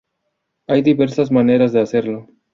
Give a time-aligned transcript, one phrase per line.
[0.65, 2.27] Hay diversas maneras de hacerlo.